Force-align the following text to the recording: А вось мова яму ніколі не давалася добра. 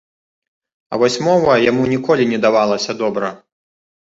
А 0.95 0.99
вось 1.03 1.17
мова 1.27 1.53
яму 1.65 1.83
ніколі 1.93 2.27
не 2.33 2.39
давалася 2.47 2.99
добра. 3.03 3.29